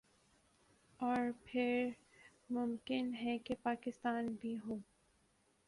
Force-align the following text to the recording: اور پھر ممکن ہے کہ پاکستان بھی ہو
اور 0.99 1.29
پھر 1.43 1.89
ممکن 2.49 3.11
ہے 3.15 3.37
کہ 3.37 3.55
پاکستان 3.63 4.35
بھی 4.41 4.55
ہو 4.65 4.77